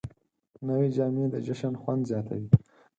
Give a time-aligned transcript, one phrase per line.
[0.67, 2.47] نوې جامې د جشن خوند زیاتوي